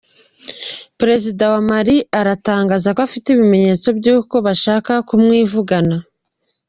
[0.99, 5.95] Perezida wa Malawi aratangaza ko afite ibimenyetso by’uko bashaka kumwivugana